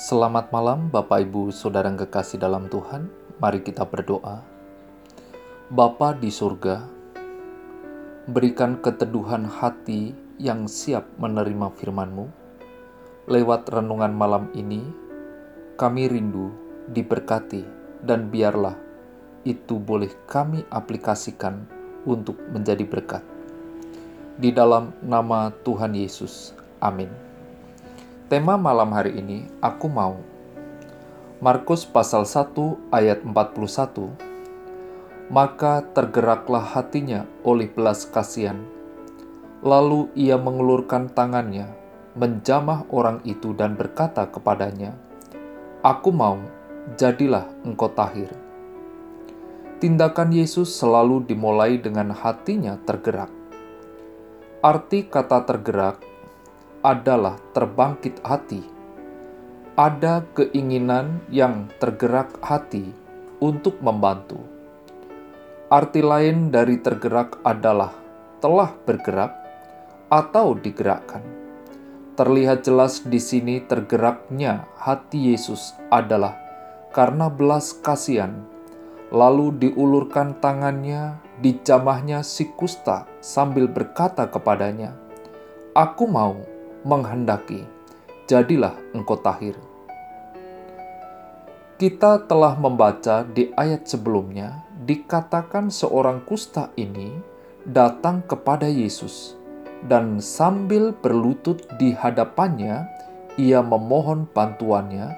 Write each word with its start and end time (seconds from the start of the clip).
Selamat 0.00 0.48
malam, 0.48 0.88
Bapak, 0.88 1.28
Ibu, 1.28 1.52
saudara 1.52 1.92
yang 1.92 2.00
kekasih 2.00 2.40
dalam 2.40 2.72
Tuhan. 2.72 3.12
Mari 3.36 3.60
kita 3.60 3.84
berdoa. 3.84 4.40
Bapa 5.68 6.16
di 6.16 6.32
surga, 6.32 6.88
berikan 8.24 8.80
keteduhan 8.80 9.44
hati 9.44 10.16
yang 10.40 10.64
siap 10.72 11.04
menerima 11.20 11.68
firman-Mu. 11.76 12.32
Lewat 13.28 13.68
renungan 13.68 14.16
malam 14.16 14.48
ini, 14.56 14.80
kami 15.76 16.08
rindu 16.08 16.48
diberkati 16.88 17.68
dan 18.00 18.32
biarlah 18.32 18.80
itu 19.44 19.76
boleh 19.76 20.08
kami 20.24 20.64
aplikasikan 20.72 21.68
untuk 22.08 22.40
menjadi 22.48 22.88
berkat. 22.88 23.24
Di 24.40 24.48
dalam 24.48 24.96
nama 25.04 25.52
Tuhan 25.60 25.92
Yesus. 25.92 26.56
Amin. 26.80 27.29
Tema 28.30 28.54
malam 28.54 28.94
hari 28.94 29.18
ini, 29.18 29.42
aku 29.58 29.90
mau. 29.90 30.14
Markus 31.42 31.82
pasal 31.82 32.22
1 32.22 32.78
ayat 32.94 33.26
41. 33.26 33.34
Maka 35.34 35.82
tergeraklah 35.90 36.62
hatinya 36.62 37.26
oleh 37.42 37.66
belas 37.66 38.06
kasihan. 38.06 38.62
Lalu 39.66 40.14
ia 40.14 40.38
mengulurkan 40.38 41.10
tangannya, 41.10 41.74
menjamah 42.14 42.86
orang 42.94 43.18
itu 43.26 43.50
dan 43.50 43.74
berkata 43.74 44.30
kepadanya, 44.30 44.94
Aku 45.82 46.14
mau, 46.14 46.38
jadilah 46.94 47.50
engkau 47.66 47.90
tahir. 47.90 48.30
Tindakan 49.82 50.30
Yesus 50.30 50.70
selalu 50.70 51.26
dimulai 51.26 51.82
dengan 51.82 52.14
hatinya 52.14 52.78
tergerak. 52.86 53.34
Arti 54.62 55.10
kata 55.10 55.42
tergerak 55.50 56.09
adalah 56.80 57.36
terbangkit 57.52 58.24
hati. 58.24 58.64
Ada 59.76 60.24
keinginan 60.32 61.20
yang 61.28 61.68
tergerak 61.80 62.40
hati 62.40 62.88
untuk 63.40 63.80
membantu. 63.80 64.40
Arti 65.70 66.02
lain 66.02 66.50
dari 66.50 66.80
tergerak 66.80 67.40
adalah 67.46 67.92
telah 68.40 68.72
bergerak 68.84 69.32
atau 70.10 70.56
digerakkan. 70.56 71.22
Terlihat 72.18 72.66
jelas 72.66 73.00
di 73.06 73.16
sini 73.16 73.64
tergeraknya 73.64 74.68
hati 74.76 75.32
Yesus 75.32 75.72
adalah 75.88 76.36
karena 76.92 77.30
belas 77.30 77.72
kasihan. 77.72 78.44
Lalu 79.10 79.58
diulurkan 79.58 80.38
tangannya, 80.38 81.18
dijamahnya 81.42 82.22
si 82.22 82.46
kusta 82.54 83.10
sambil 83.18 83.66
berkata 83.66 84.28
kepadanya, 84.30 84.94
Aku 85.74 86.06
mau 86.06 86.38
menghendaki, 86.84 87.68
jadilah 88.24 88.76
engkau 88.96 89.20
tahir. 89.20 89.58
Kita 91.80 92.28
telah 92.28 92.60
membaca 92.60 93.24
di 93.24 93.48
ayat 93.56 93.88
sebelumnya, 93.88 94.68
dikatakan 94.84 95.72
seorang 95.72 96.20
kusta 96.28 96.68
ini 96.76 97.16
datang 97.64 98.20
kepada 98.24 98.68
Yesus, 98.68 99.36
dan 99.88 100.20
sambil 100.20 100.92
berlutut 100.92 101.64
di 101.80 101.96
hadapannya, 101.96 102.84
ia 103.40 103.64
memohon 103.64 104.28
bantuannya. 104.28 105.08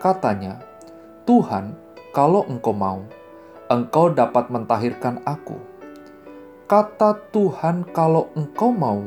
Katanya, 0.00 0.60
"Tuhan, 1.28 1.76
kalau 2.16 2.48
Engkau 2.48 2.72
mau, 2.72 3.04
Engkau 3.68 4.08
dapat 4.08 4.48
mentahirkan 4.48 5.20
aku." 5.28 5.60
Kata 6.64 7.20
Tuhan, 7.28 7.84
"Kalau 7.92 8.32
Engkau 8.32 8.72
mau," 8.72 9.04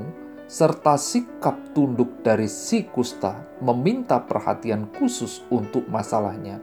serta 0.50 0.98
sikap 0.98 1.78
tunduk 1.78 2.26
dari 2.26 2.50
si 2.50 2.82
kusta 2.90 3.38
meminta 3.62 4.18
perhatian 4.18 4.90
khusus 4.98 5.46
untuk 5.54 5.86
masalahnya. 5.86 6.58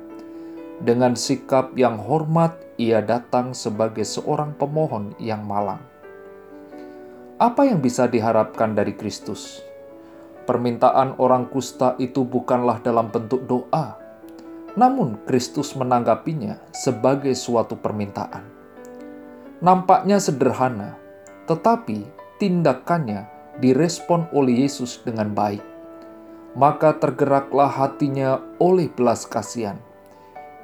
Dengan 0.83 1.15
sikap 1.15 1.71
yang 1.79 1.95
hormat, 2.03 2.59
ia 2.83 2.99
datang 2.99 3.55
sebagai 3.55 4.03
seorang 4.03 4.59
pemohon 4.59 5.15
yang 5.23 5.47
malang. 5.47 5.79
Apa 7.39 7.63
yang 7.71 7.79
bisa 7.79 8.11
diharapkan 8.11 8.75
dari 8.75 8.91
Kristus? 8.99 9.63
Permintaan 10.51 11.15
orang 11.23 11.47
kusta 11.47 11.95
itu 12.03 12.27
bukanlah 12.27 12.83
dalam 12.83 13.07
bentuk 13.15 13.47
doa, 13.47 13.95
namun 14.75 15.15
Kristus 15.31 15.79
menanggapinya 15.79 16.59
sebagai 16.75 17.39
suatu 17.39 17.79
permintaan. 17.79 18.43
Nampaknya 19.63 20.19
sederhana, 20.19 20.99
tetapi 21.47 22.03
tindakannya 22.43 23.36
direspon 23.61 24.29
oleh 24.33 24.67
Yesus 24.67 25.01
dengan 25.03 25.33
baik. 25.33 25.65
Maka 26.57 26.97
tergeraklah 26.97 27.69
hatinya 27.69 28.41
oleh 28.57 28.89
belas 28.89 29.29
kasihan. 29.29 29.77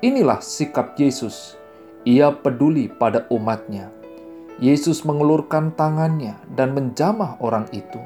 Inilah 0.00 0.41
sikap 0.41 0.97
Yesus. 0.97 1.54
Ia 2.02 2.32
peduli 2.32 2.88
pada 2.88 3.28
umatnya. 3.28 3.92
Yesus 4.58 5.04
mengelurkan 5.06 5.72
tangannya 5.76 6.34
dan 6.56 6.75
menjamah 6.75 7.38
orang 7.38 7.69
itu. 7.70 8.00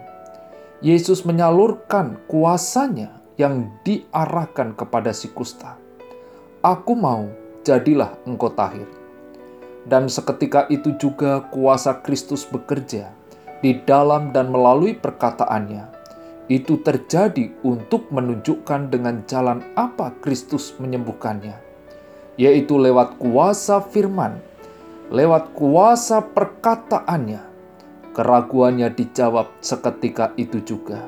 Yesus 0.84 1.24
menyalurkan 1.24 2.20
kuasanya 2.28 3.16
yang 3.40 3.72
diarahkan 3.86 4.76
kepada 4.76 5.12
si 5.16 5.32
kusta. 5.32 5.80
Aku 6.60 6.98
mau, 6.98 7.30
jadilah 7.64 8.12
engkau 8.28 8.52
tahir. 8.52 8.88
Dan 9.86 10.10
seketika 10.10 10.66
itu 10.66 10.98
juga 10.98 11.46
kuasa 11.48 12.02
Kristus 12.02 12.42
bekerja 12.42 13.14
di 13.60 13.80
dalam 13.84 14.32
dan 14.32 14.52
melalui 14.52 14.96
perkataannya. 14.96 15.92
Itu 16.46 16.78
terjadi 16.80 17.50
untuk 17.66 18.06
menunjukkan 18.14 18.94
dengan 18.94 19.26
jalan 19.26 19.66
apa 19.74 20.14
Kristus 20.22 20.78
menyembuhkannya, 20.78 21.58
yaitu 22.38 22.78
lewat 22.78 23.18
kuasa 23.18 23.82
firman, 23.82 24.38
lewat 25.10 25.50
kuasa 25.58 26.22
perkataannya. 26.22 27.42
Keraguannya 28.14 28.88
dijawab 28.96 29.52
seketika 29.60 30.32
itu 30.40 30.62
juga. 30.64 31.04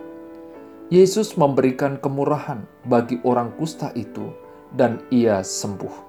Yesus 0.92 1.40
memberikan 1.40 1.96
kemurahan 1.96 2.68
bagi 2.84 3.16
orang 3.24 3.54
kusta 3.56 3.94
itu, 3.96 4.28
dan 4.76 5.00
ia 5.08 5.40
sembuh. 5.40 6.04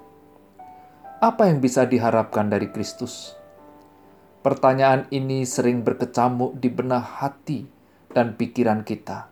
Apa 1.24 1.52
yang 1.52 1.64
bisa 1.64 1.88
diharapkan 1.88 2.52
dari 2.52 2.68
Kristus? 2.72 3.39
Pertanyaan 4.40 5.04
ini 5.12 5.44
sering 5.44 5.84
berkecamuk 5.84 6.64
di 6.64 6.72
benak 6.72 7.20
hati 7.20 7.68
dan 8.16 8.40
pikiran 8.40 8.88
kita. 8.88 9.28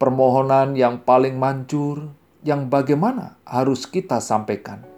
Permohonan 0.00 0.72
yang 0.80 1.04
paling 1.04 1.36
manjur, 1.36 2.08
yang 2.40 2.72
bagaimana 2.72 3.36
harus 3.44 3.84
kita 3.84 4.16
sampaikan? 4.24 4.88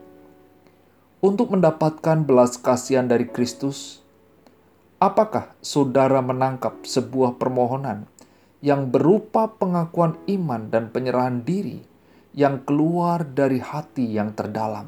Untuk 1.19 1.51
mendapatkan 1.51 2.23
belas 2.23 2.55
kasihan 2.55 3.11
dari 3.11 3.27
Kristus, 3.27 3.99
apakah 5.03 5.51
saudara 5.59 6.23
menangkap 6.23 6.87
sebuah 6.87 7.35
permohonan 7.35 8.07
yang 8.63 8.95
berupa 8.95 9.51
pengakuan 9.51 10.23
iman 10.31 10.71
dan 10.71 10.95
penyerahan 10.95 11.43
diri 11.43 11.83
yang 12.31 12.63
keluar 12.63 13.27
dari 13.27 13.59
hati 13.59 14.15
yang 14.15 14.39
terdalam? 14.39 14.87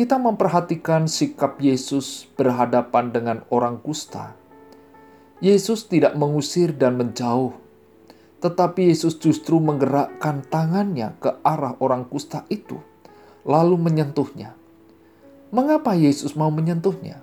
Kita 0.00 0.16
memperhatikan 0.16 1.04
sikap 1.04 1.60
Yesus 1.60 2.24
berhadapan 2.32 3.12
dengan 3.12 3.44
orang 3.52 3.76
kusta. 3.84 4.32
Yesus 5.44 5.92
tidak 5.92 6.16
mengusir 6.16 6.72
dan 6.72 6.96
menjauh, 6.96 7.52
tetapi 8.40 8.88
Yesus 8.88 9.20
justru 9.20 9.60
menggerakkan 9.60 10.40
tangannya 10.48 11.20
ke 11.20 11.36
arah 11.44 11.76
orang 11.84 12.08
kusta 12.08 12.48
itu, 12.48 12.80
lalu 13.44 13.76
menyentuhnya. 13.76 14.56
Mengapa 15.52 15.92
Yesus 15.92 16.32
mau 16.32 16.48
menyentuhnya? 16.48 17.20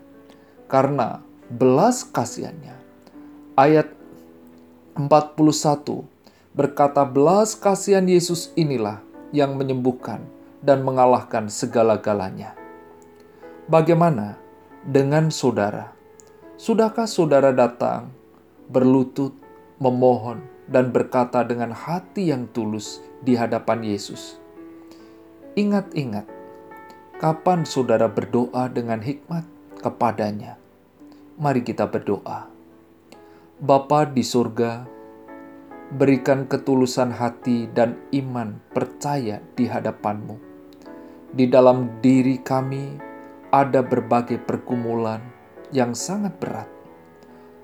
Karena 0.70 1.26
belas 1.50 2.06
kasihannya. 2.06 2.78
Ayat 3.58 3.90
41 4.94 5.34
berkata 6.54 7.10
belas 7.10 7.58
kasihan 7.58 8.06
Yesus 8.06 8.54
inilah 8.54 9.02
yang 9.34 9.58
menyembuhkan 9.58 10.22
dan 10.62 10.86
mengalahkan 10.86 11.50
segala-galanya. 11.50 12.67
Bagaimana 13.68 14.40
dengan 14.88 15.28
saudara? 15.28 15.92
Sudahkah 16.56 17.04
saudara 17.04 17.52
datang, 17.52 18.16
berlutut, 18.72 19.36
memohon, 19.76 20.40
dan 20.72 20.96
berkata 20.96 21.44
dengan 21.44 21.76
hati 21.76 22.32
yang 22.32 22.48
tulus 22.56 23.04
di 23.28 23.36
hadapan 23.36 23.84
Yesus? 23.84 24.40
Ingat-ingat, 25.60 26.24
kapan 27.20 27.68
saudara 27.68 28.08
berdoa 28.08 28.72
dengan 28.72 29.04
hikmat 29.04 29.44
kepadanya? 29.84 30.56
Mari 31.36 31.60
kita 31.68 31.92
berdoa. 31.92 32.48
Bapa 33.60 34.08
di 34.08 34.24
surga, 34.24 34.88
berikan 35.92 36.48
ketulusan 36.48 37.12
hati 37.12 37.68
dan 37.76 38.00
iman 38.16 38.64
percaya 38.72 39.44
di 39.60 39.68
hadapanmu 39.68 40.48
di 41.36 41.52
dalam 41.52 42.00
diri 42.00 42.40
kami 42.40 43.07
ada 43.54 43.80
berbagai 43.84 44.44
pergumulan 44.44 45.24
yang 45.72 45.96
sangat 45.96 46.36
berat. 46.40 46.70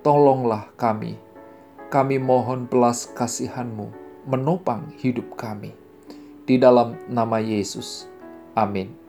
Tolonglah 0.03 0.71
kami. 0.75 1.19
Kami 1.91 2.18
mohon 2.18 2.65
belas 2.65 3.06
kasihanmu 3.13 3.94
menopang 4.25 4.89
hidup 4.97 5.38
kami. 5.38 5.83
di 6.44 6.59
dalam 6.59 7.00
nama 7.07 7.39
Yesus. 7.39 8.07
Amin. 8.53 9.03